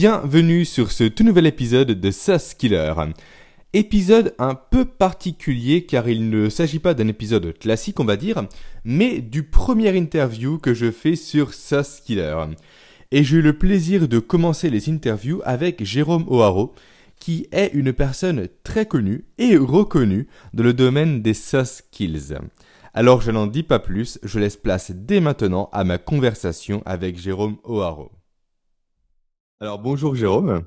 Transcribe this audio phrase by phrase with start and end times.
[0.00, 2.94] Bienvenue sur ce tout nouvel épisode de SaaS Killer.
[3.72, 8.46] Épisode un peu particulier car il ne s'agit pas d'un épisode classique on va dire,
[8.84, 12.36] mais du premier interview que je fais sur SaaS Killer.
[13.10, 16.76] Et j'ai eu le plaisir de commencer les interviews avec Jérôme O'Haro,
[17.18, 22.36] qui est une personne très connue et reconnue dans le domaine des SaaS skills.
[22.94, 27.18] Alors je n'en dis pas plus, je laisse place dès maintenant à ma conversation avec
[27.18, 28.12] Jérôme O'Haro.
[29.60, 30.62] Alors bonjour Jérôme.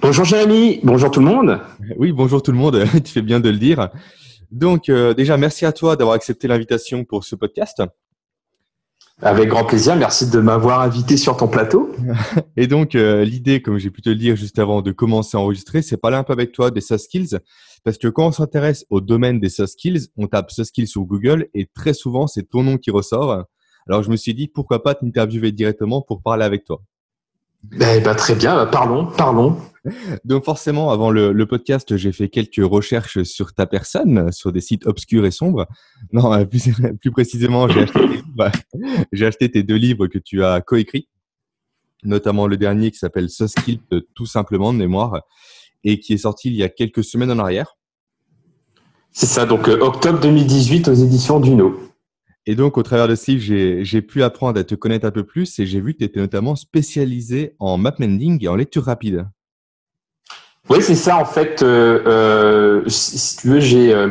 [0.00, 1.58] Bonjour Jérémy, bonjour tout le monde.
[1.96, 3.88] Oui, bonjour tout le monde, tu fais bien de le dire.
[4.52, 7.82] Donc euh, déjà, merci à toi d'avoir accepté l'invitation pour ce podcast.
[9.20, 11.90] Avec grand plaisir, merci de m'avoir invité sur ton plateau.
[12.56, 15.40] Et donc, euh, l'idée, comme j'ai pu te le dire juste avant de commencer à
[15.40, 17.40] enregistrer, c'est parler un peu avec toi des soft skills.
[17.82, 21.02] Parce que quand on s'intéresse au domaine des soft skills, on tape soft skills sur
[21.02, 23.46] Google et très souvent, c'est ton nom qui ressort.
[23.88, 26.82] Alors, je me suis dit, pourquoi pas t'interviewer directement pour parler avec toi.
[27.74, 29.56] Eh ben, très bien, bah, parlons, parlons.
[30.24, 34.86] Donc forcément, avant le, podcast, j'ai fait quelques recherches sur ta personne, sur des sites
[34.86, 35.66] obscurs et sombres.
[36.12, 41.08] Non, euh, plus, précisément, j'ai acheté, tes deux livres que tu as coécrits,
[42.02, 43.80] notamment le dernier qui s'appelle Soft Skills,
[44.14, 45.22] tout simplement de mémoire,
[45.84, 47.76] et qui est sorti il y a quelques semaines en arrière.
[49.12, 51.78] C'est ça, donc euh, octobre 2018 aux éditions Duno.
[52.48, 55.58] Et donc, au travers de livre, j'ai pu apprendre à te connaître un peu plus
[55.58, 59.26] et j'ai vu que tu étais notamment spécialisé en map mending et en lecture rapide.
[60.68, 61.16] Oui, c'est ça.
[61.16, 64.10] En fait, euh, euh, si tu veux, j'ai euh,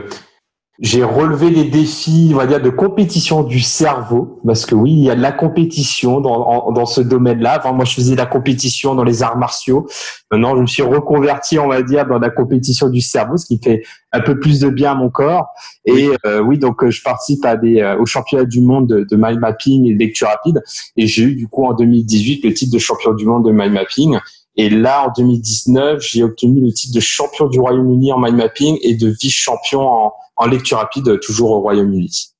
[0.80, 5.00] j'ai relevé les défis, on va dire, de compétition du cerveau, parce que oui, il
[5.00, 7.54] y a de la compétition dans, dans ce domaine-là.
[7.54, 9.88] Avant, moi, je faisais de la compétition dans les arts martiaux.
[10.32, 13.58] Maintenant, je me suis reconverti, on va dire, dans la compétition du cerveau, ce qui
[13.64, 15.48] fait un peu plus de bien à mon corps.
[15.86, 19.16] Et euh, oui, donc je participe à des euh, au championnat du monde de, de
[19.16, 20.62] mind mapping et de lecture rapide.
[20.98, 23.72] Et j'ai eu du coup en 2018 le titre de champion du monde de mind
[23.72, 24.18] mapping.
[24.58, 28.78] Et là, en 2019, j'ai obtenu le titre de champion du Royaume-Uni en mind mapping
[28.82, 32.32] et de vice-champion en, en, lecture rapide, toujours au Royaume-Uni.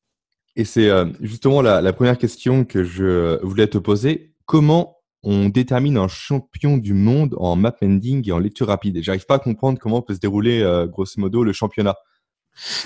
[0.56, 4.32] Et c'est euh, justement la, la, première question que je voulais te poser.
[4.46, 4.96] Comment
[5.26, 9.00] on détermine un champion du monde en map ending et en lecture rapide?
[9.02, 11.96] J'arrive pas à comprendre comment peut se dérouler, euh, grosso modo, le championnat.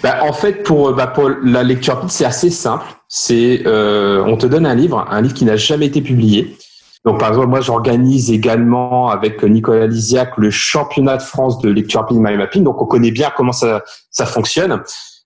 [0.01, 2.85] Bah, en fait, pour, bah, pour la lecture rapide, c'est assez simple.
[3.07, 6.57] C'est, euh, on te donne un livre, un livre qui n'a jamais été publié.
[7.05, 12.01] Donc, par exemple, moi, j'organise également avec Nicolas Lisiac le championnat de France de lecture
[12.01, 12.63] rapide mind mapping.
[12.63, 14.81] Donc, on connaît bien comment ça, ça fonctionne.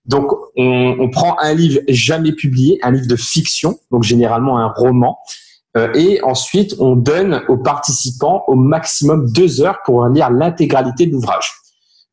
[0.06, 4.68] Donc, on, on, prend un livre jamais publié, un livre de fiction, donc généralement un
[4.68, 5.18] roman,
[5.76, 11.12] euh, et ensuite on donne aux participants au maximum deux heures pour lire l'intégralité de
[11.12, 11.52] l'ouvrage.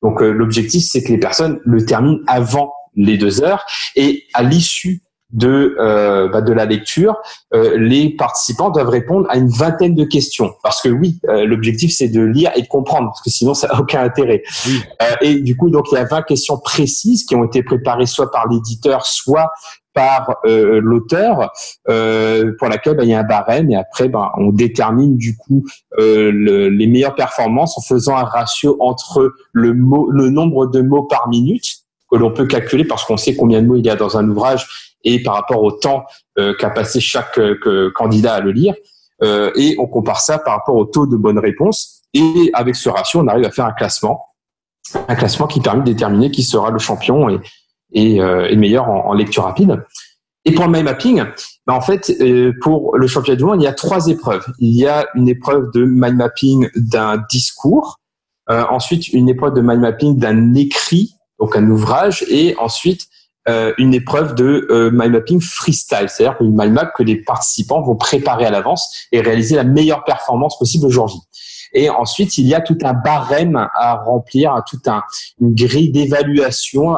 [0.01, 3.63] Donc, euh, l'objectif, c'est que les personnes le terminent avant les deux heures,
[3.95, 7.15] et à l'issue de euh, bah, de la lecture,
[7.53, 10.53] euh, les participants doivent répondre à une vingtaine de questions.
[10.63, 13.67] Parce que oui, euh, l'objectif c'est de lire et de comprendre, parce que sinon ça
[13.67, 14.43] n'a aucun intérêt.
[15.01, 18.05] Euh, et du coup, donc il y a 20 questions précises qui ont été préparées
[18.05, 19.51] soit par l'éditeur, soit
[19.93, 21.51] par l'auteur,
[21.85, 25.65] pour laquelle bah, il y a un barème et après bah, on détermine du coup
[25.97, 31.03] le, les meilleures performances en faisant un ratio entre le mot, le nombre de mots
[31.03, 33.95] par minute que l'on peut calculer parce qu'on sait combien de mots il y a
[33.97, 36.05] dans un ouvrage et par rapport au temps
[36.37, 38.73] euh, qu'a passé chaque euh, candidat à le lire.
[39.23, 42.01] Euh, et on compare ça par rapport au taux de bonne réponse.
[42.13, 44.25] Et avec ce ratio, on arrive à faire un classement,
[45.07, 47.39] un classement qui permet de déterminer qui sera le champion et,
[47.93, 49.83] et, et meilleur en, en, lecture rapide.
[50.43, 51.23] Et pour le mind mapping,
[51.67, 52.11] ben en fait,
[52.61, 54.45] pour le championnat du monde, il y a trois épreuves.
[54.57, 57.99] Il y a une épreuve de mind mapping d'un discours,
[58.49, 63.07] euh, ensuite une épreuve de mind mapping d'un écrit, donc un ouvrage, et ensuite
[63.49, 67.95] euh, une épreuve de euh, mapping freestyle, c'est-à-dire une mind map que les participants vont
[67.95, 71.19] préparer à l'avance et réaliser la meilleure performance possible aujourd'hui.
[71.73, 75.03] Et ensuite, il y a tout un barème à remplir, tout un
[75.39, 76.97] une grille d'évaluation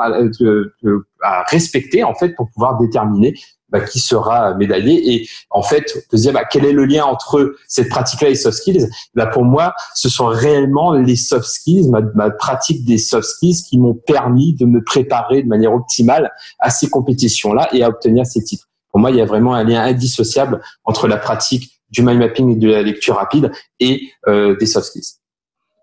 [1.23, 3.34] à, respecter en fait pour pouvoir déterminer
[3.73, 5.13] bah, qui sera médaillé.
[5.13, 8.38] Et en fait, te dire bah, quel est le lien entre cette pratique-là et les
[8.38, 8.88] soft skills?
[9.16, 13.79] Bah, Pour moi, ce sont réellement les soft skills, ma, pratique des soft skills qui
[13.79, 18.43] m'ont permis de me préparer de manière optimale à ces compétitions-là et à obtenir ces
[18.43, 18.70] titres.
[18.91, 22.52] Pour moi, il y a vraiment un lien indissociable entre la pratique du mind mapping
[22.52, 25.17] et de la lecture rapide et euh, des soft skills.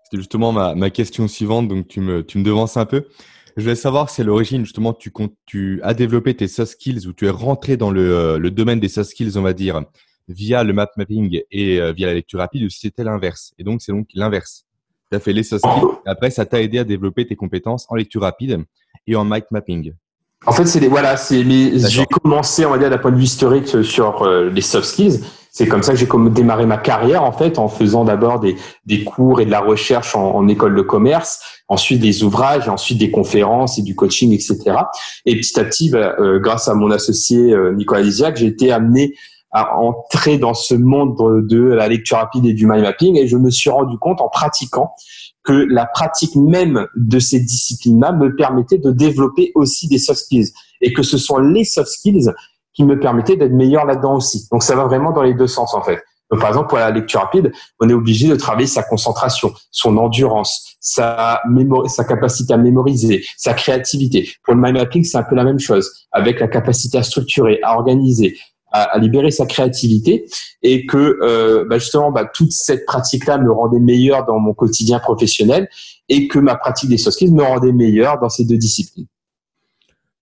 [0.09, 3.05] C'est justement ma, ma question suivante, donc tu me, tu me devances un peu.
[3.57, 5.11] Je voulais savoir si à l'origine, justement, tu,
[5.45, 8.79] tu as développé tes soft skills ou tu es rentré dans le, euh, le domaine
[8.79, 9.81] des soft skills, on va dire,
[10.27, 13.53] via le map mapping et euh, via la lecture rapide ou si c'était l'inverse?
[13.57, 14.65] Et donc, c'est donc l'inverse.
[15.11, 17.85] Tu as fait les soft skills et après, ça t'a aidé à développer tes compétences
[17.89, 18.63] en lecture rapide
[19.07, 19.93] et en mind mapping.
[20.45, 23.67] En fait, c'est voilà, c'est j'ai commencé, on va dire, d'un point de vue historique
[23.83, 25.19] sur les soft skills
[25.51, 28.55] c'est comme ça que j'ai démarré ma carrière en fait en faisant d'abord des,
[28.85, 33.11] des cours et de la recherche en, école de commerce, ensuite des ouvrages, ensuite des
[33.11, 34.57] conférences et du coaching, etc.
[35.25, 38.73] Et petit à petit, bah, euh, grâce à mon associé euh, Nicolas Lisiac, j'ai été
[38.73, 39.13] amené
[39.51, 41.15] à entrer dans ce monde
[41.47, 44.27] de la lecture rapide et du mind mapping et je me suis rendu compte en
[44.27, 44.91] pratiquant
[45.45, 50.49] que la pratique même de ces disciplines-là me permettait de développer aussi des soft skills
[50.81, 52.31] et que ce sont les soft skills
[52.73, 54.45] qui me permettait d'être meilleur là-dedans aussi.
[54.51, 56.01] Donc ça va vraiment dans les deux sens en fait.
[56.31, 59.97] Donc, par exemple, pour la lecture rapide, on est obligé de travailler sa concentration, son
[59.97, 61.41] endurance, sa,
[61.87, 64.29] sa capacité à mémoriser, sa créativité.
[64.43, 67.59] Pour le mind mapping, c'est un peu la même chose, avec la capacité à structurer,
[67.63, 68.37] à organiser,
[68.71, 70.25] à, libérer sa créativité,
[70.63, 74.99] et que euh, bah justement, bah, toute cette pratique-là me rendait meilleur dans mon quotidien
[74.99, 75.67] professionnel,
[76.07, 79.07] et que ma pratique des soft skills me rendait meilleur dans ces deux disciplines.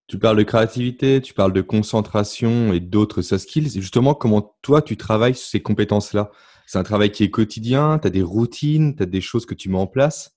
[0.09, 3.79] Tu parles de créativité, tu parles de concentration et d'autres soft skills.
[3.79, 6.31] justement, comment toi, tu travailles sur ces compétences-là?
[6.65, 9.53] C'est un travail qui est quotidien, tu as des routines, tu as des choses que
[9.53, 10.31] tu mets en place?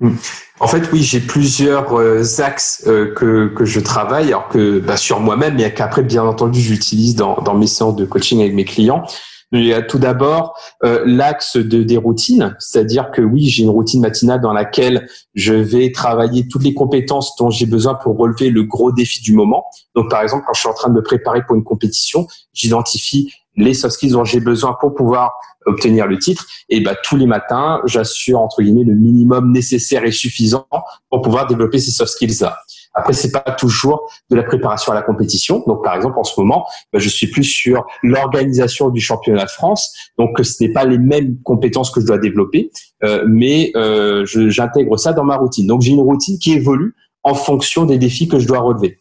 [0.00, 0.14] Hmm.
[0.60, 4.96] en fait, oui, j'ai plusieurs euh, axes euh, que, que je travaille, alors que bah,
[4.96, 8.64] sur moi-même, mais qu'après, bien entendu, j'utilise dans, dans mes séances de coaching avec mes
[8.64, 9.04] clients.
[9.52, 13.70] Il y a tout d'abord euh, l'axe de, des routines, c'est-à-dire que oui, j'ai une
[13.70, 18.50] routine matinale dans laquelle je vais travailler toutes les compétences dont j'ai besoin pour relever
[18.50, 19.64] le gros défi du moment.
[19.94, 23.32] Donc par exemple, quand je suis en train de me préparer pour une compétition, j'identifie
[23.56, 25.32] les soft skills dont j'ai besoin pour pouvoir
[25.66, 26.46] obtenir le titre.
[26.68, 30.66] Et bah, tous les matins, j'assure entre guillemets le minimum nécessaire et suffisant
[31.10, 32.58] pour pouvoir développer ces soft skills là.
[32.98, 35.62] Après, c'est pas toujours de la préparation à la compétition.
[35.66, 39.50] Donc, par exemple, en ce moment, bah, je suis plus sur l'organisation du championnat de
[39.50, 39.92] France.
[40.18, 42.70] Donc, ce n'est pas les mêmes compétences que je dois développer,
[43.04, 45.66] euh, mais euh, j'intègre ça dans ma routine.
[45.66, 48.98] Donc, j'ai une routine qui évolue en fonction des défis que je dois relever.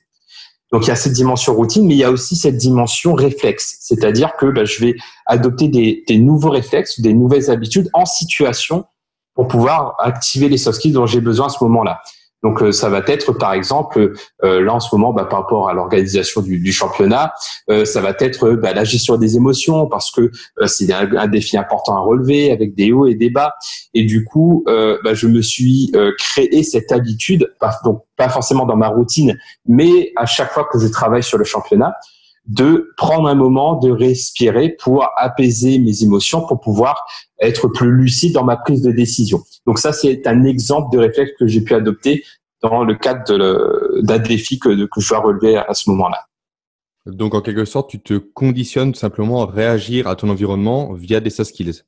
[0.71, 3.77] Donc il y a cette dimension routine, mais il y a aussi cette dimension réflexe,
[3.79, 4.95] c'est-à-dire que bah, je vais
[5.25, 8.83] adopter des, des, nouveaux réflexes, des nouvelles habitudes en situation
[9.33, 12.01] pour pouvoir activer les soft skills dont j'ai besoin à ce moment-là.
[12.43, 14.13] Donc euh, ça va être par exemple
[14.43, 17.33] euh, là en ce moment bah, par rapport à l'organisation du, championnat,
[17.69, 20.31] euh, ça va être bah, la gestion des émotions parce que
[20.65, 23.55] c'est un, défi important à relever avec des hauts et des bas.
[23.93, 28.75] Et du coup, bah, je me suis créé cette habitude, pas, donc pas forcément dans
[28.75, 31.93] ma routine, mais à chaque fois que je travaille sur le championnat,
[32.47, 37.05] de prendre un moment, de respirer pour apaiser mes émotions, pour pouvoir
[37.39, 39.43] être plus lucide dans ma prise de décision.
[39.65, 42.23] Donc ça, c'est un exemple de réflexe que j'ai pu adopter
[42.61, 46.25] dans le cadre d'un défi que, que je dois relever à ce moment-là.
[47.05, 51.19] Donc en quelque sorte, tu te conditionnes tout simplement à réagir à ton environnement via
[51.19, 51.83] des soft skills.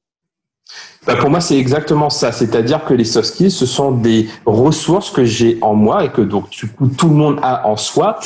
[1.05, 2.31] Bah pour moi, c'est exactement ça.
[2.31, 6.21] C'est-à-dire que les soft skills, ce sont des ressources que j'ai en moi et que
[6.21, 8.19] donc du coup tout le monde a en soi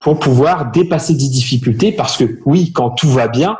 [0.00, 1.92] pour pouvoir dépasser des difficultés.
[1.92, 3.58] Parce que oui, quand tout va bien,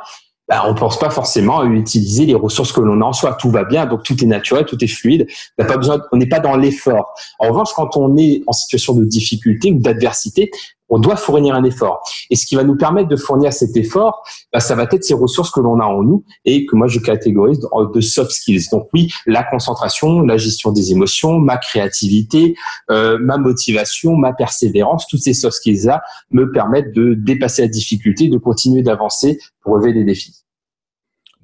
[0.49, 3.35] bah, on pense pas forcément à utiliser les ressources que l'on a en soi.
[3.35, 5.27] Tout va bien, donc tout est naturel, tout est fluide.
[5.59, 7.15] On pas besoin, on n'est pas dans l'effort.
[7.41, 10.51] En revanche, quand on est en situation de difficulté ou d'adversité,
[10.89, 12.03] on doit fournir un effort.
[12.31, 14.23] Et ce qui va nous permettre de fournir cet effort,
[14.53, 16.99] bah, ça va être ces ressources que l'on a en nous et que moi je
[16.99, 18.67] catégorise de soft skills.
[18.71, 22.57] Donc oui, la concentration, la gestion des émotions, ma créativité,
[22.91, 28.29] euh, ma motivation, ma persévérance, toutes ces soft skills-là me permettent de dépasser la difficulté,
[28.29, 30.43] de continuer d'avancer pour relever des défis.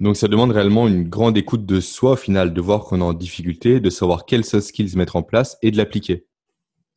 [0.01, 3.05] Donc ça demande réellement une grande écoute de soi au final, de voir qu'on est
[3.05, 6.27] en difficulté, de savoir quels soft skills mettre en place et de l'appliquer.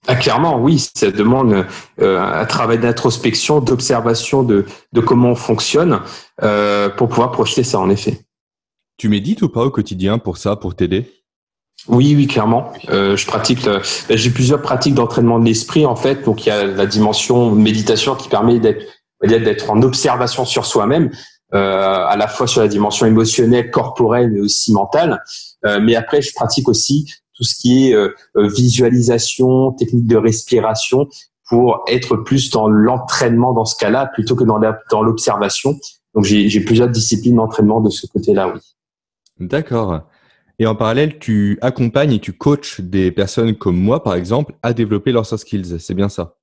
[0.08, 1.66] Ah, clairement, oui, ça demande
[2.02, 6.00] euh, un travail d'introspection, d'observation de, de comment on fonctionne
[6.44, 8.22] euh, pour pouvoir projeter ça en effet.
[8.98, 11.12] Tu médites ou pas au quotidien pour ça, pour t'aider?
[11.88, 12.72] Oui, oui, clairement.
[12.90, 13.66] Euh, je pratique.
[13.66, 16.24] Ben, j'ai plusieurs pratiques d'entraînement de l'esprit en fait.
[16.24, 18.86] Donc il y a la dimension méditation qui permet d'être
[19.22, 21.10] d'être en observation sur soi-même,
[21.54, 25.24] euh, à la fois sur la dimension émotionnelle, corporelle, mais aussi mentale.
[25.66, 30.18] Euh, mais après, je pratique aussi tout ce qui est euh, euh, visualisation, technique de
[30.18, 31.08] respiration,
[31.48, 35.78] pour être plus dans l'entraînement dans ce cas-là, plutôt que dans l'observation.
[36.16, 38.60] Donc j'ai plusieurs disciplines d'entraînement de ce côté-là, oui.
[39.40, 40.02] D'accord.
[40.58, 44.74] Et en parallèle, tu accompagnes et tu coaches des personnes comme moi, par exemple, à
[44.74, 45.80] développer leurs soft skills.
[45.80, 46.36] C'est bien ça?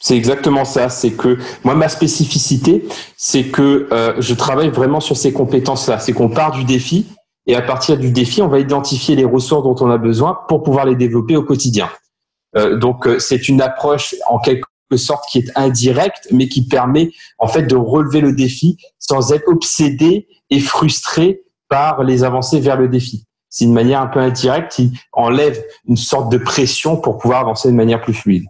[0.00, 0.88] C'est exactement ça.
[0.88, 5.98] C'est que moi, ma spécificité, c'est que euh, je travaille vraiment sur ces compétences-là.
[5.98, 7.06] C'est qu'on part du défi
[7.46, 10.62] et à partir du défi, on va identifier les ressources dont on a besoin pour
[10.62, 11.88] pouvoir les développer au quotidien.
[12.56, 14.66] Euh, donc, euh, c'est une approche en quelque
[14.96, 19.48] sorte qui est indirecte, mais qui permet en fait de relever le défi sans être
[19.48, 23.24] obsédé et frustré par les avancées vers le défi.
[23.48, 27.68] C'est une manière un peu indirecte qui enlève une sorte de pression pour pouvoir avancer
[27.68, 28.44] de manière plus fluide.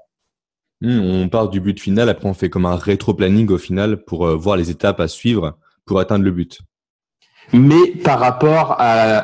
[0.82, 4.26] Hmm, on part du but final, après on fait comme un rétro-planning au final pour
[4.26, 6.60] euh, voir les étapes à suivre pour atteindre le but
[7.52, 8.78] mais par rapport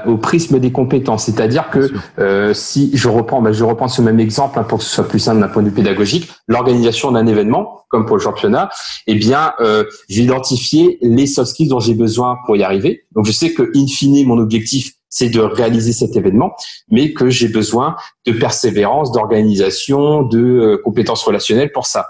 [0.06, 1.24] au prisme des compétences.
[1.24, 4.84] C'est-à-dire que euh, si je reprends, ben, je reprends ce même exemple hein, pour que
[4.84, 8.22] ce soit plus simple d'un point de vue pédagogique, l'organisation d'un événement, comme pour le
[8.22, 8.68] championnat,
[9.06, 13.04] eh bien, euh, j'ai identifié les soft skills dont j'ai besoin pour y arriver.
[13.14, 16.54] Donc, je sais que in fine, mon objectif c'est de réaliser cet événement,
[16.90, 22.08] mais que j'ai besoin de persévérance, d'organisation, de euh, compétences relationnelles pour ça.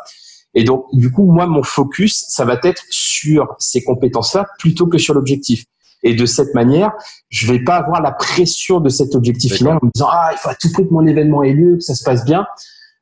[0.54, 4.98] Et donc, du coup, moi, mon focus, ça va être sur ces compétences-là plutôt que
[4.98, 5.66] sur l'objectif.
[6.02, 6.92] Et de cette manière,
[7.28, 10.38] je vais pas avoir la pression de cet objectif final en me disant ah il
[10.38, 12.46] faut à tout prix que mon événement ait lieu, que ça se passe bien,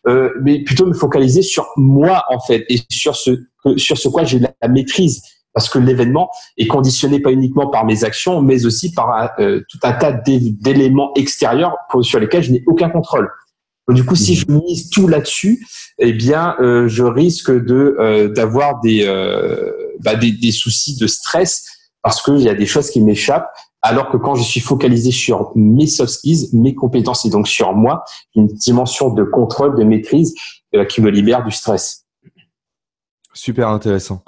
[0.06, 3.30] euh, mais plutôt me focaliser sur moi en fait et sur ce
[3.76, 5.22] sur ce quoi j'ai la maîtrise
[5.54, 9.78] parce que l'événement est conditionné pas uniquement par mes actions, mais aussi par euh, tout
[9.84, 13.30] un tas d'éléments extérieurs sur lesquels je n'ai aucun contrôle.
[13.88, 14.36] du coup, si mmh.
[14.36, 15.64] je mise tout là-dessus,
[15.98, 19.06] eh bien, euh, je risque de euh, d'avoir des,
[20.02, 21.64] bah, des, des soucis de stress
[22.04, 23.50] parce qu'il y a des choses qui m'échappent.
[23.82, 27.74] Alors que quand je suis focalisé sur mes soft skills, mes compétences et donc sur
[27.74, 30.34] moi, une dimension de contrôle, de maîtrise
[30.88, 32.04] qui me libère du stress.
[33.32, 34.22] Super intéressant.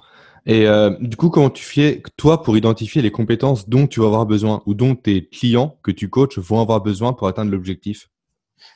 [0.46, 4.06] Et euh, du coup, comment tu fais, toi, pour identifier les compétences dont tu vas
[4.06, 8.08] avoir besoin ou dont tes clients que tu coaches vont avoir besoin pour atteindre l'objectif?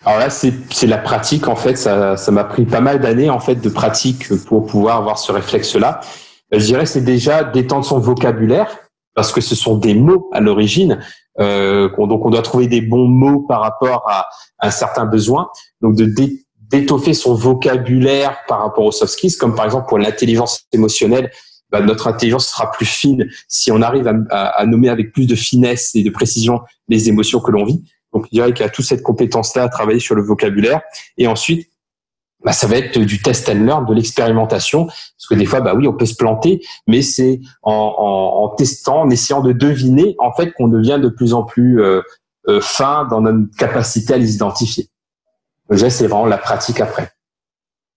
[0.05, 1.77] Alors là, c'est la pratique en fait.
[1.77, 6.01] Ça m'a pris pas mal d'années en fait de pratique pour pouvoir avoir ce réflexe-là.
[6.53, 8.90] Je dirais c'est déjà d'étendre son vocabulaire
[9.21, 10.99] parce que ce sont des mots à l'origine.
[11.41, 15.51] Euh, donc on doit trouver des bons mots par rapport à, un certain besoin.
[15.83, 16.11] Donc de
[16.71, 21.31] d'étoffer son vocabulaire par rapport aux soft skills, comme par exemple pour l'intelligence émotionnelle,
[21.71, 25.91] bah, notre intelligence sera plus fine si on arrive à, nommer avec plus de finesse
[25.95, 27.85] et de précision les émotions que l'on vit.
[28.15, 30.81] Donc, je dirais qu'il y a toute cette compétence-là à travailler sur le vocabulaire.
[31.19, 31.69] Et ensuite,
[32.45, 35.75] bah, ça va être du test and learn, de l'expérimentation, parce que des fois, bah
[35.75, 40.53] oui, on peut se planter, mais c'est en, testant, en essayant de deviner, en fait,
[40.53, 42.01] qu'on devient de plus en plus euh,
[42.49, 44.89] euh, fin dans notre capacité à les identifier.
[45.69, 47.11] Donc, c'est vraiment la pratique après.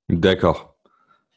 [0.09, 0.75] D'accord.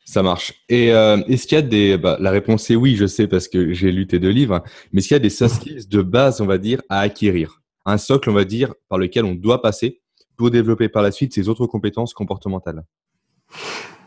[0.04, 0.54] Ça marche.
[0.68, 1.96] Et euh, est-ce qu'il y a des...
[1.96, 4.62] Bah, la réponse est oui, je sais, parce que j'ai lu tes deux livres.
[4.92, 7.62] Mais est-ce qu'il y a des soft de base, on va dire, à acquérir?
[7.84, 10.00] Un socle, on va dire, par lequel on doit passer
[10.36, 12.84] pour développer par la suite ces autres compétences comportementales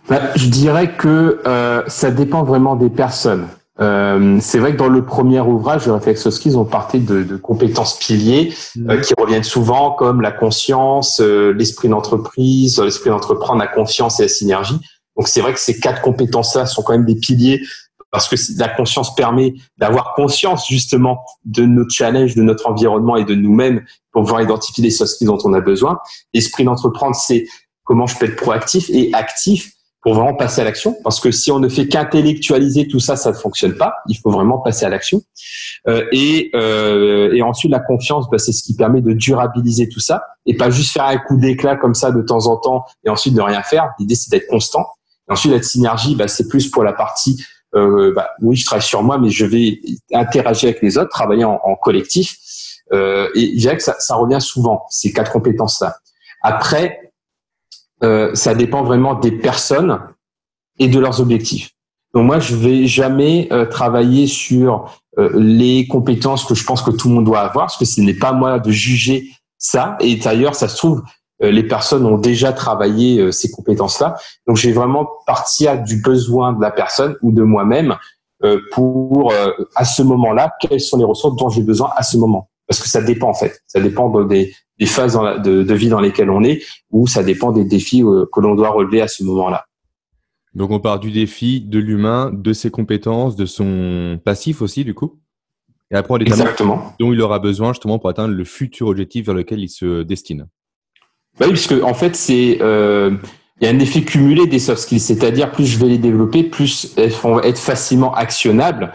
[0.07, 3.47] bah, Je dirais que euh, ça dépend vraiment des personnes.
[3.81, 7.37] Euh, c'est vrai que dans le premier ouvrage de Reflex Skills, on partait de, de
[7.37, 8.53] compétences piliers
[8.89, 14.23] euh, qui reviennent souvent comme la conscience, euh, l'esprit d'entreprise, l'esprit d'entreprendre, la confiance et
[14.23, 14.79] la synergie.
[15.15, 17.61] Donc c'est vrai que ces quatre compétences-là sont quand même des piliers
[18.11, 23.25] parce que la conscience permet d'avoir conscience justement de nos challenges, de notre environnement et
[23.25, 25.99] de nous-mêmes pour pouvoir identifier les soft skills dont on a besoin.
[26.33, 27.45] L'esprit d'entreprendre, c'est
[27.83, 30.95] comment je peux être proactif et actif pour vraiment passer à l'action.
[31.03, 33.95] Parce que si on ne fait qu'intellectualiser tout ça, ça ne fonctionne pas.
[34.07, 35.21] Il faut vraiment passer à l'action.
[35.87, 39.99] Euh, et, euh, et ensuite, la confiance, bah, c'est ce qui permet de durabiliser tout
[39.99, 43.09] ça et pas juste faire un coup d'éclat comme ça de temps en temps et
[43.09, 43.89] ensuite ne rien faire.
[43.99, 44.87] L'idée, c'est d'être constant
[45.29, 47.43] ensuite, la synergie, bah, c'est plus pour la partie,
[47.75, 49.79] euh, bah, oui, je travaille sur moi, mais je vais
[50.13, 52.37] interagir avec les autres, travailler en, collectif.
[52.91, 55.95] Euh, et je dirais que ça, ça revient souvent, ces quatre compétences-là.
[56.41, 57.11] Après,
[58.03, 59.99] euh, ça dépend vraiment des personnes
[60.79, 61.71] et de leurs objectifs.
[62.13, 66.91] Donc moi, je vais jamais euh, travailler sur euh, les compétences que je pense que
[66.91, 69.97] tout le monde doit avoir, parce que ce n'est pas moi de juger ça.
[69.99, 71.03] Et d'ailleurs, ça se trouve,
[71.41, 74.15] les personnes ont déjà travaillé euh, ces compétences-là.
[74.47, 77.95] Donc, j'ai vraiment partir du besoin de la personne ou de moi-même
[78.43, 79.33] euh, pour,
[79.75, 82.49] à ce moment-là, quelles sont les ressources dont j'ai besoin à ce moment.
[82.67, 83.61] Parce que ça dépend en fait.
[83.67, 87.51] Ça dépend des, des phases de, de, vie dans lesquelles on est ou ça dépend
[87.51, 89.65] des défis que l'on doit relever à ce moment-là.
[90.53, 94.93] Donc, on part du défi de l'humain, de ses compétences, de son passif aussi, du
[94.93, 95.19] coup
[95.91, 96.93] et après, on Exactement.
[96.99, 100.47] dont il aura besoin justement pour atteindre le futur objectif vers lequel il se destine.
[101.39, 103.11] Bah oui, puisque en fait, c'est euh,
[103.61, 106.43] il y a un effet cumulé des soft skills, c'est-à-dire plus je vais les développer,
[106.43, 108.93] plus elles vont être facilement actionnables.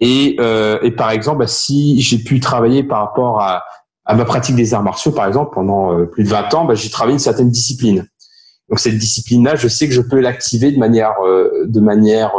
[0.00, 3.64] Et, euh, et par exemple, bah, si j'ai pu travailler par rapport à,
[4.04, 6.74] à, ma pratique des arts martiaux, par exemple, pendant euh, plus de 20 ans, bah,
[6.74, 8.06] j'ai travaillé une certaine discipline.
[8.68, 12.32] Donc cette discipline-là, je sais que je peux l'activer de manière, euh, de manière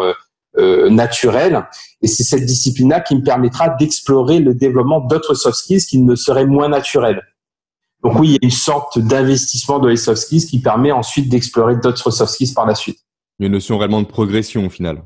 [0.57, 1.65] euh, naturelle.
[2.01, 6.15] Et c'est cette discipline-là qui me permettra d'explorer le développement d'autres soft skills qui ne
[6.15, 7.21] seraient moins naturels.
[8.03, 11.29] Donc oui, il y a une sorte d'investissement dans les soft skills qui permet ensuite
[11.29, 12.99] d'explorer d'autres soft skills par la suite.
[13.39, 15.03] Une notion réellement de progression au final.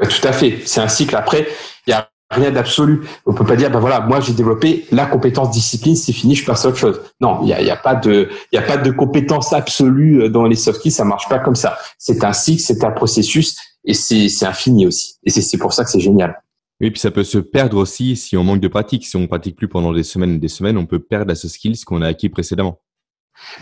[0.00, 0.62] tout à fait.
[0.64, 1.16] C'est un cycle.
[1.16, 1.46] Après,
[1.86, 3.06] il y a rien d'absolu.
[3.26, 6.44] On peut pas dire, ben voilà, moi j'ai développé la compétence discipline, c'est fini, je
[6.44, 7.00] passe à autre chose.
[7.20, 10.44] Non, il y a, y a, pas de, il a pas de compétence absolue dans
[10.44, 11.78] les soft skills, ça marche pas comme ça.
[11.98, 15.16] C'est un cycle, c'est un processus et c'est, infini aussi.
[15.24, 16.42] Et c'est pour ça que c'est génial.
[16.84, 19.06] Oui, puis ça peut se perdre aussi si on manque de pratique.
[19.06, 21.48] Si on pratique plus pendant des semaines et des semaines, on peut perdre à ce
[21.48, 22.78] skills qu'on a acquis précédemment.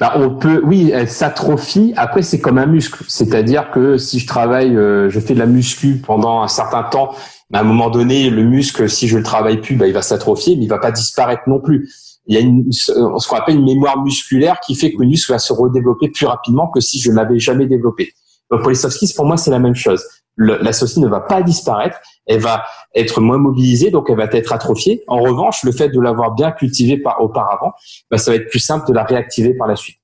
[0.00, 1.94] Bah, on peut, oui, elle s'atrophie.
[1.96, 3.04] Après, c'est comme un muscle.
[3.06, 7.14] C'est-à-dire que si je travaille, euh, je fais de la muscu pendant un certain temps,
[7.52, 10.56] à un moment donné, le muscle, si je le travaille plus, bah, il va s'atrophier,
[10.56, 11.94] mais il va pas disparaître non plus.
[12.26, 12.92] Il y a une, ce
[13.28, 16.66] qu'on appelle une mémoire musculaire qui fait que le muscle va se redévelopper plus rapidement
[16.74, 18.14] que si je l'avais jamais développé.
[18.50, 20.02] Donc pour les soft skills, pour moi, c'est la même chose.
[20.36, 24.52] La skill ne va pas disparaître, elle va être moins mobilisée, donc elle va être
[24.52, 25.04] atrophiée.
[25.06, 27.72] En revanche, le fait de l'avoir bien cultivée par, auparavant,
[28.10, 29.98] bah, ça va être plus simple de la réactiver par la suite.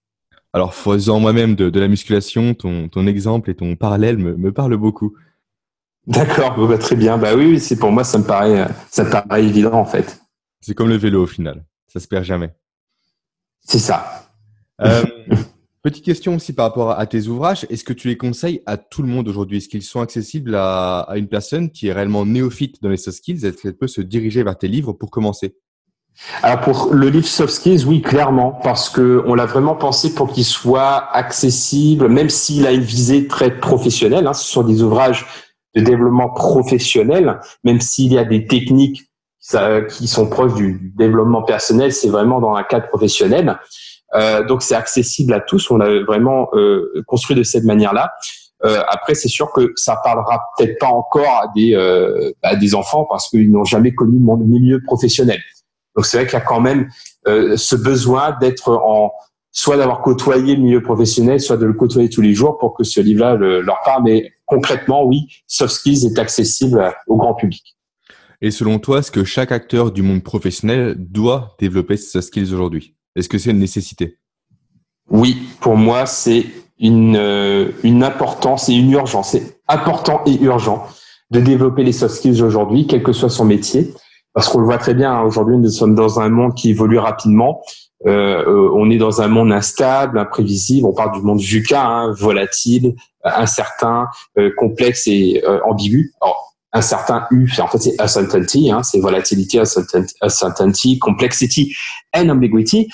[0.52, 4.76] Alors, faisant moi-même de, la musculation, ton, ton exemple et ton parallèle me, me parlent
[4.76, 5.14] beaucoup.
[6.06, 7.18] D'accord, bah, très bien.
[7.18, 10.20] Bah oui, c'est pour moi, ça me paraît, ça me paraît évident en fait.
[10.60, 12.54] C'est comme le vélo au final, ça se perd jamais.
[13.60, 14.30] C'est ça.
[14.80, 15.04] Euh,
[15.88, 17.66] Petite question aussi par rapport à tes ouvrages.
[17.70, 19.56] Est-ce que tu les conseilles à tout le monde aujourd'hui?
[19.56, 23.46] Est-ce qu'ils sont accessibles à, une personne qui est réellement néophyte dans les soft skills?
[23.46, 25.56] Est-ce qu'elle peut se diriger vers tes livres pour commencer?
[26.42, 30.30] Alors pour le livre Soft Skills, oui, clairement, parce que on l'a vraiment pensé pour
[30.30, 34.26] qu'il soit accessible, même s'il a une visée très professionnelle.
[34.26, 35.24] Hein, ce sont des ouvrages
[35.74, 39.08] de développement professionnel, même s'il y a des techniques
[39.96, 43.58] qui sont proches du développement personnel, c'est vraiment dans un cadre professionnel.
[44.14, 45.70] Euh, donc c'est accessible à tous.
[45.70, 48.12] On l'a vraiment euh, construit de cette manière-là.
[48.64, 52.74] Euh, après, c'est sûr que ça parlera peut-être pas encore à des, euh, à des
[52.74, 55.40] enfants parce qu'ils n'ont jamais connu mon milieu professionnel.
[55.94, 56.88] Donc c'est vrai qu'il y a quand même
[57.26, 59.12] euh, ce besoin d'être en
[59.50, 62.84] soit d'avoir côtoyé le milieu professionnel, soit de le côtoyer tous les jours pour que
[62.84, 64.04] ce livre-là leur parle.
[64.04, 67.76] Mais concrètement, oui, Soft Skills est accessible au grand public.
[68.40, 72.94] Et selon toi, est-ce que chaque acteur du monde professionnel doit développer soft skills aujourd'hui?
[73.18, 74.16] Est-ce que c'est une nécessité?
[75.10, 76.46] Oui, pour moi, c'est
[76.78, 79.30] une, euh, une importance et une urgence.
[79.30, 80.86] C'est important et urgent
[81.30, 83.92] de développer les soft skills aujourd'hui, quel que soit son métier.
[84.32, 86.98] Parce qu'on le voit très bien, hein, aujourd'hui, nous sommes dans un monde qui évolue
[86.98, 87.62] rapidement.
[88.06, 90.86] Euh, euh, on est dans un monde instable, imprévisible.
[90.86, 94.06] On parle du monde VUCA, hein, volatile, incertain,
[94.56, 96.12] complexe et ambigu
[96.72, 99.58] un certain U, en fait c'est uncertainty, hein, c'est volatility,
[100.20, 101.74] uncertainty, complexity
[102.14, 102.88] and ambiguity.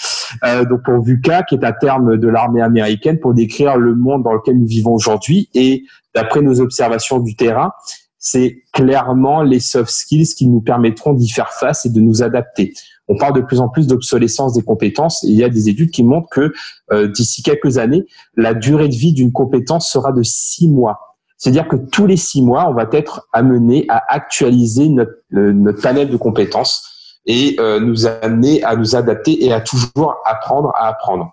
[0.45, 4.23] Euh, donc pour VUCA, qui est un terme de l'armée américaine pour décrire le monde
[4.23, 5.49] dans lequel nous vivons aujourd'hui.
[5.55, 5.85] Et
[6.15, 7.73] d'après nos observations du terrain,
[8.19, 12.73] c'est clairement les soft skills qui nous permettront d'y faire face et de nous adapter.
[13.07, 15.91] On parle de plus en plus d'obsolescence des compétences et il y a des études
[15.91, 16.53] qui montrent que
[16.93, 18.07] euh, d'ici quelques années,
[18.37, 21.14] la durée de vie d'une compétence sera de six mois.
[21.37, 26.09] C'est-à-dire que tous les six mois, on va être amené à actualiser notre, notre panel
[26.11, 31.33] de compétences et euh, nous amener à nous adapter et à toujours apprendre à apprendre.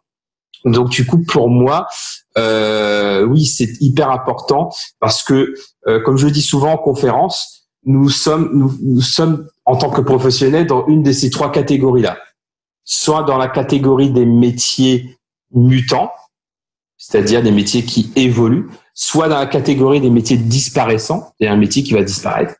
[0.66, 1.88] Donc du coup, pour moi,
[2.38, 5.54] euh, oui, c'est hyper important parce que,
[5.88, 10.02] euh, comme je le dis souvent en conférence, nous sommes, nous sommes en tant que
[10.02, 12.18] professionnels dans une de ces trois catégories-là.
[12.84, 15.18] Soit dans la catégorie des métiers
[15.52, 16.12] mutants,
[16.98, 21.84] c'est-à-dire des métiers qui évoluent, soit dans la catégorie des métiers disparaissants, c'est un métier
[21.84, 22.56] qui va disparaître,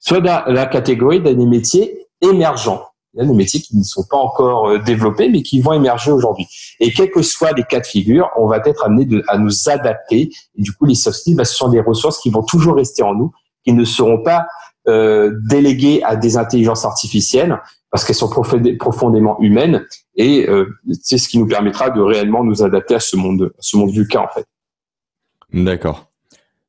[0.00, 2.82] soit dans la catégorie des métiers émergents.
[3.16, 5.72] Il y a des métiers qui ne sont pas encore euh, développés, mais qui vont
[5.72, 6.46] émerger aujourd'hui.
[6.80, 10.30] Et quels que soient les cas de figure, on va être amené à nous adapter.
[10.56, 13.02] Et du coup, les soft skills, bah, ce sont des ressources qui vont toujours rester
[13.02, 13.32] en nous,
[13.64, 14.46] qui ne seront pas
[14.86, 17.58] euh, déléguées à des intelligences artificielles,
[17.90, 19.86] parce qu'elles sont profondément humaines.
[20.16, 20.66] Et euh,
[21.00, 23.92] c'est ce qui nous permettra de réellement nous adapter à ce monde, à ce monde
[23.92, 24.44] du cas, en fait.
[25.52, 26.10] D'accord.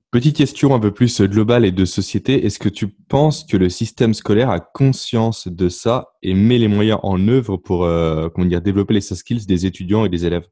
[0.09, 2.45] Petite question un peu plus globale et de société.
[2.45, 6.69] Est-ce que tu penses que le système scolaire a conscience de ça et met les
[6.69, 10.47] moyens en œuvre pour euh, développer les soft skills des étudiants et des élèves?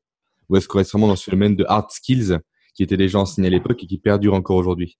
[0.50, 2.38] Ou est-ce qu'on reste vraiment dans ce domaine de hard skills
[2.76, 4.98] qui étaient déjà enseignés à l'époque et qui perdurent encore aujourd'hui?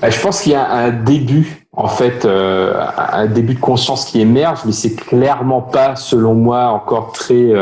[0.00, 4.04] Bah, je pense qu'il y a un début, en fait, euh, un début de conscience
[4.04, 7.52] qui émerge, mais c'est clairement pas, selon moi, encore très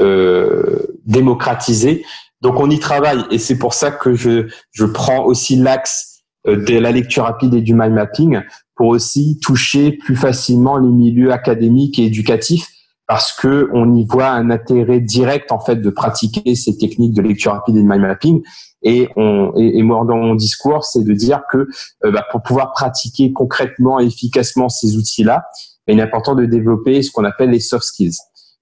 [0.00, 2.04] euh, démocratisé.
[2.42, 3.24] Donc on y travaille.
[3.30, 7.54] Et c'est pour ça que je, je prends aussi l'axe euh, de la lecture rapide
[7.54, 8.40] et du mind mapping
[8.74, 12.66] pour aussi toucher plus facilement les milieux académiques et éducatifs
[13.06, 17.22] parce que on y voit un intérêt direct en fait de pratiquer ces techniques de
[17.22, 18.42] lecture rapide et de mind mapping.
[18.82, 21.68] Et, on, et, moi dans mon discours c'est de dire que
[22.04, 25.44] euh, bah, pour pouvoir pratiquer concrètement et efficacement ces outils là
[25.86, 28.16] il est important de développer ce qu'on appelle les soft skills.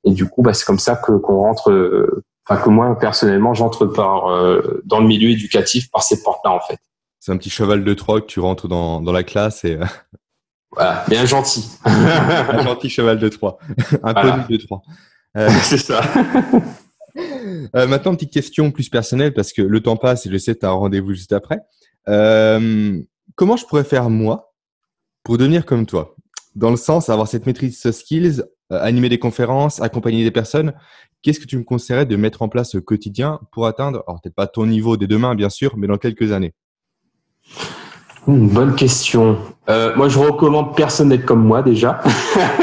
[0.04, 3.54] Et du coup bah, c'est comme ça que qu'on rentre euh, enfin que moi personnellement
[3.54, 6.78] j'entre par euh, dans le milieu éducatif par ces portes-là en fait.
[7.20, 9.78] C'est un petit cheval de Troie que tu rentres dans, dans la classe et.
[10.72, 11.68] Voilà, bien gentil.
[11.84, 13.58] un gentil cheval de Troie.
[14.02, 14.46] un voilà.
[14.48, 14.82] de Troie.
[15.36, 16.02] Euh, c'est ça.
[17.76, 20.60] euh, maintenant, petite question plus personnelle parce que le temps passe et je sais que
[20.60, 21.58] tu as un rendez-vous juste après.
[22.08, 23.00] Euh,
[23.34, 24.54] comment je pourrais faire moi
[25.22, 26.14] pour devenir comme toi?
[26.60, 30.74] Dans le sens, avoir cette maîtrise soft skills, euh, animer des conférences, accompagner des personnes.
[31.22, 34.34] Qu'est-ce que tu me conseillerais de mettre en place au quotidien pour atteindre, alors peut-être
[34.34, 36.52] pas ton niveau dès demain, bien sûr, mais dans quelques années?
[38.28, 39.38] Une bonne question.
[39.70, 42.02] Euh, moi, je recommande personne d'être comme moi déjà.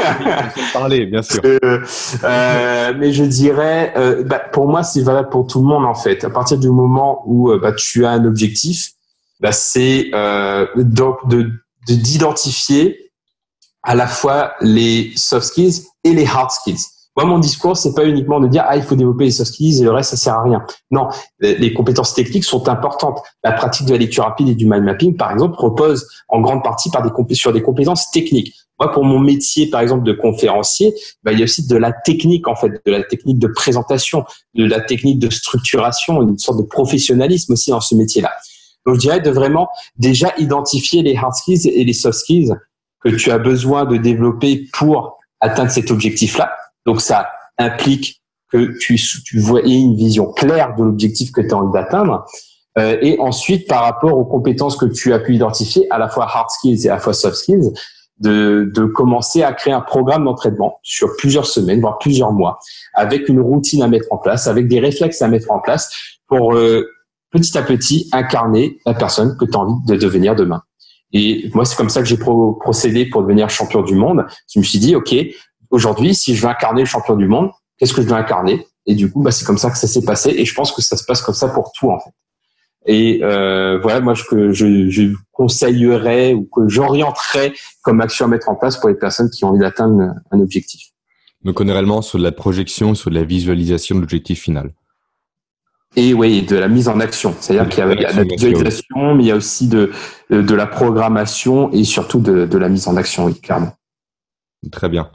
[0.72, 1.40] parler, bien sûr.
[1.44, 1.80] Euh,
[2.22, 5.96] euh, mais je dirais, euh, bah, pour moi, c'est valable pour tout le monde en
[5.96, 6.22] fait.
[6.22, 8.92] À partir du moment où bah, tu as un objectif,
[9.40, 10.12] bah, c'est
[10.76, 11.50] donc de
[11.88, 13.07] d'identifier
[13.82, 16.80] à la fois les soft skills et les hard skills.
[17.16, 19.80] Moi, mon discours, c'est pas uniquement de dire ah il faut développer les soft skills
[19.80, 20.64] et le reste ça sert à rien.
[20.92, 21.08] Non,
[21.40, 23.20] les compétences techniques sont importantes.
[23.42, 26.62] La pratique de la lecture rapide et du mind mapping, par exemple, repose en grande
[26.62, 28.54] partie par des sur des compétences techniques.
[28.78, 31.92] Moi, pour mon métier, par exemple, de conférencier, bah, il y a aussi de la
[31.92, 36.58] technique, en fait, de la technique de présentation, de la technique de structuration, une sorte
[36.58, 38.30] de professionnalisme aussi dans ce métier-là.
[38.86, 42.54] Donc, je dirais de vraiment déjà identifier les hard skills et les soft skills
[43.00, 46.52] que tu as besoin de développer pour atteindre cet objectif-là.
[46.86, 51.56] Donc ça implique que tu, tu vois une vision claire de l'objectif que tu as
[51.56, 52.24] envie d'atteindre.
[52.78, 56.24] Euh, et ensuite, par rapport aux compétences que tu as pu identifier, à la fois
[56.24, 57.72] hard skills et à la fois soft skills,
[58.20, 62.58] de, de commencer à créer un programme d'entraînement sur plusieurs semaines, voire plusieurs mois,
[62.94, 65.90] avec une routine à mettre en place, avec des réflexes à mettre en place
[66.26, 66.88] pour euh,
[67.30, 70.62] petit à petit incarner la personne que tu as envie de devenir demain.
[71.12, 74.26] Et moi, c'est comme ça que j'ai procédé pour devenir champion du monde.
[74.52, 75.14] Je me suis dit, OK,
[75.70, 78.66] aujourd'hui, si je veux incarner le champion du monde, qu'est-ce que je dois incarner?
[78.86, 80.30] Et du coup, bah, c'est comme ça que ça s'est passé.
[80.30, 82.10] Et je pense que ça se passe comme ça pour tout, en fait.
[82.86, 88.48] Et euh, voilà, moi, que je, je conseillerais ou que j'orienterais comme action à mettre
[88.48, 90.88] en place pour les personnes qui ont envie d'atteindre un objectif.
[91.44, 94.72] Donc, on est réellement sur de la projection, sur de la visualisation de l'objectif final.
[95.96, 97.34] Et oui, de la mise en action.
[97.40, 99.90] C'est-à-dire qu'il y a, de la visualisation, mais il y a aussi de,
[100.30, 103.72] de la programmation et surtout de, de la mise en action, oui, clairement.
[104.70, 105.10] Très bien.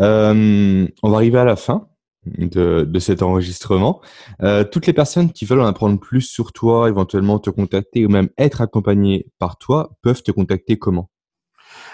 [0.00, 1.88] Euh, on va arriver à la fin
[2.26, 4.00] de, de cet enregistrement.
[4.42, 8.08] Euh, toutes les personnes qui veulent en apprendre plus sur toi, éventuellement te contacter ou
[8.08, 11.10] même être accompagnées par toi, peuvent te contacter comment?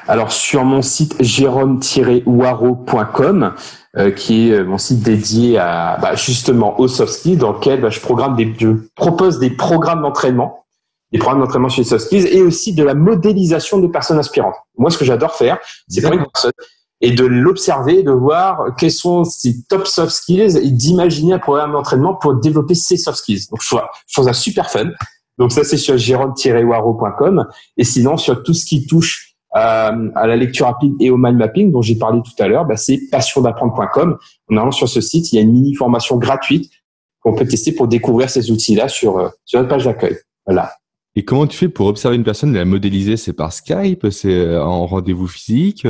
[0.09, 3.55] Alors sur mon site jérôme-waro.com,
[3.97, 7.91] euh, qui est mon site dédié à bah, justement au soft skills, dans lequel bah,
[7.91, 10.65] je programme des, je propose des programmes d'entraînement,
[11.13, 14.57] des programmes d'entraînement sur les soft skills et aussi de la modélisation de personnes aspirantes.
[14.77, 16.53] Moi, ce que j'adore faire, c'est pour une personne
[17.01, 21.73] et de l'observer, de voir quels sont ses top soft skills et d'imaginer un programme
[21.73, 23.47] d'entraînement pour développer ses soft skills.
[23.51, 24.87] Donc, je trouve, ça super fun.
[25.39, 27.47] Donc, ça, c'est sur jérôme-waro.com.
[27.77, 31.37] Et sinon, sur tout ce qui touche euh, à la lecture rapide et au mind
[31.37, 34.19] mapping dont j'ai parlé tout à l'heure, bah, c'est passiondapprendre.com.
[34.51, 36.71] En allant sur ce site, il y a une mini formation gratuite
[37.21, 40.17] qu'on peut tester pour découvrir ces outils-là sur, euh, sur notre page d'accueil.
[40.47, 40.73] Voilà.
[41.17, 43.17] Et comment tu fais pour observer une personne et la modéliser?
[43.17, 44.09] C'est par Skype?
[44.11, 45.87] C'est euh, en rendez-vous physique?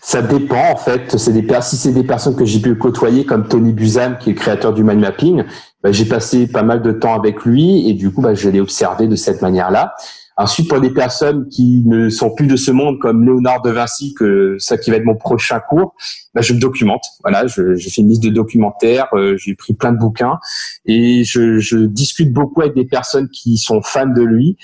[0.00, 1.16] Ça dépend en fait.
[1.16, 4.32] C'est des si c'est des personnes que j'ai pu côtoyer comme Tony Buzan qui est
[4.34, 5.44] le créateur du mind mapping,
[5.82, 8.60] bah, j'ai passé pas mal de temps avec lui et du coup bah, je l'ai
[8.60, 9.94] observé de cette manière-là.
[10.36, 14.14] Ensuite pour des personnes qui ne sont plus de ce monde comme Léonard de Vinci
[14.14, 15.94] que ça qui va être mon prochain cours,
[16.34, 17.04] bah, je me documente.
[17.22, 20.38] Voilà, je, je fais une liste de documentaires, euh, j'ai pris plein de bouquins
[20.86, 24.56] et je, je, discute beaucoup avec des personnes qui sont fans de lui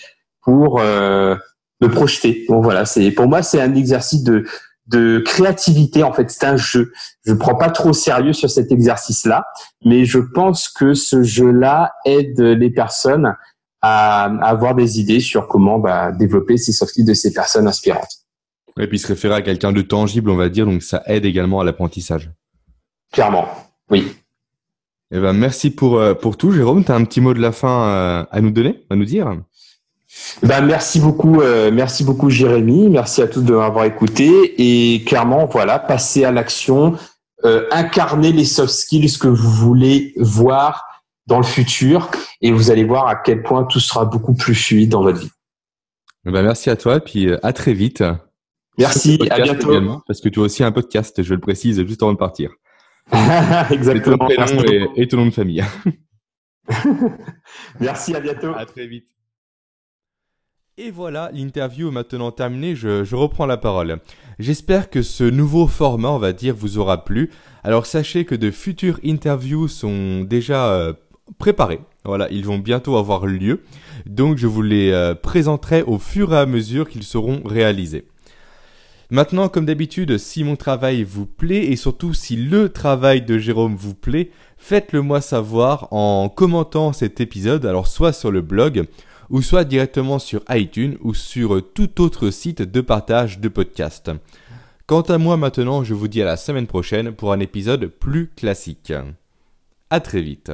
[0.43, 1.37] pour euh,
[1.81, 2.45] me projeter.
[2.49, 4.45] Donc voilà, c'est pour moi c'est un exercice de
[4.91, 6.03] de créativité.
[6.03, 6.91] En fait, c'est un jeu.
[7.25, 9.45] Je prends pas trop sérieux sur cet exercice-là,
[9.85, 13.35] mais je pense que ce jeu-là aide les personnes
[13.83, 18.19] à, avoir des idées sur comment bah, développer ces soft skills de ces personnes inspirantes.
[18.79, 21.61] Et puis se référer à quelqu'un de tangible, on va dire, donc ça aide également
[21.61, 22.31] à l'apprentissage.
[23.12, 23.47] Clairement,
[23.90, 24.16] oui.
[25.12, 26.53] Eh ben, merci pour, euh, pour tout.
[26.53, 29.05] Jérôme, tu as un petit mot de la fin euh, à nous donner, à nous
[29.05, 29.37] dire?
[30.43, 35.47] Ben, merci beaucoup, euh, merci beaucoup Jérémy, merci à tous de m'avoir écouté et clairement
[35.47, 36.97] voilà, passer à l'action,
[37.45, 40.85] euh, incarner les soft skills que vous voulez voir
[41.27, 44.91] dans le futur et vous allez voir à quel point tout sera beaucoup plus fluide
[44.91, 45.31] dans votre vie.
[46.25, 48.05] Ben, merci à toi et puis euh, à très vite.
[48.79, 50.03] Merci, à bientôt.
[50.07, 52.51] parce que tu as aussi un podcast, je le précise juste avant de partir.
[53.71, 54.29] Exactement.
[54.29, 55.65] Et ton prénom et, et ton nom de famille.
[57.81, 58.53] merci, à bientôt.
[58.57, 59.07] À très vite.
[60.83, 63.99] Et voilà, l'interview est maintenant terminée, je, reprends la parole.
[64.39, 67.31] J'espère que ce nouveau format, on va dire, vous aura plu.
[67.63, 70.95] Alors sachez que de futures interviews sont déjà euh,
[71.38, 71.81] préparées.
[72.05, 73.62] Voilà, ils vont bientôt avoir lieu.
[74.07, 78.07] Donc je vous les euh, présenterai au fur et à mesure qu'ils seront réalisés.
[79.11, 83.75] Maintenant, comme d'habitude, si mon travail vous plaît et surtout si le travail de Jérôme
[83.75, 88.87] vous plaît, faites-le moi savoir en commentant cet épisode, alors soit sur le blog,
[89.29, 94.12] ou soit directement sur iTunes ou sur tout autre site de partage de podcasts.
[94.87, 98.29] Quant à moi maintenant, je vous dis à la semaine prochaine pour un épisode plus
[98.29, 98.93] classique.
[99.88, 100.53] À très vite.